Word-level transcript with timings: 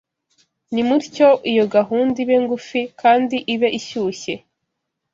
Nimutyo 0.73 1.29
iyo 1.51 1.65
gahunda 1.75 2.15
ibe 2.23 2.35
ngufi 2.43 2.81
kandi 3.01 3.37
ibe 3.53 3.67
ishyushye, 3.79 4.33